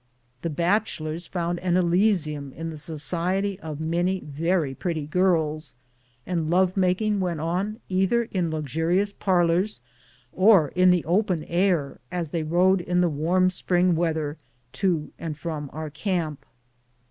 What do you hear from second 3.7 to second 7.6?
many very pretty girls, and love making went